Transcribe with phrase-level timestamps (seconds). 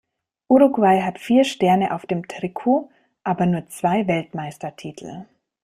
[0.47, 2.89] Uruguay hat vier Sterne auf dem Trikot,
[3.23, 5.25] aber nur zwei Weltmeistertitel.